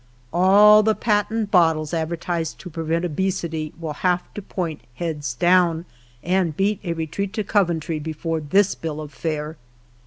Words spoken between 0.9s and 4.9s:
patent bottles ad vertised to prevent obesity will have to point